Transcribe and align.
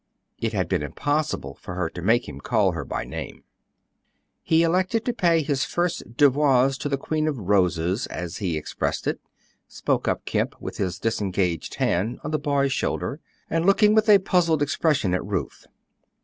It 0.39 0.51
had 0.53 0.67
been 0.67 0.81
impossible 0.81 1.53
for 1.61 1.75
her 1.75 1.87
to 1.91 2.01
make 2.01 2.27
him 2.27 2.39
call 2.41 2.71
her 2.71 2.83
by 2.83 3.03
name. 3.05 3.43
"He 4.41 4.63
elected 4.63 5.05
to 5.05 5.13
pay 5.13 5.43
his 5.43 5.63
first 5.63 6.17
devoirs 6.17 6.79
to 6.79 6.89
the 6.89 6.97
Queen 6.97 7.27
of 7.27 7.37
Roses, 7.37 8.07
as 8.07 8.37
he 8.37 8.57
expressed 8.57 9.05
it," 9.05 9.19
spoke 9.67 10.07
up 10.07 10.25
Kemp, 10.25 10.59
with 10.59 10.77
his 10.77 10.97
disengaged 10.97 11.75
hand 11.75 12.19
on 12.23 12.31
the 12.31 12.39
boy's 12.39 12.73
shoulder, 12.73 13.19
and 13.47 13.63
looking 13.63 13.93
with 13.93 14.09
a 14.09 14.17
puzzled 14.17 14.63
expression 14.63 15.13
at 15.13 15.23
Ruth. 15.23 15.67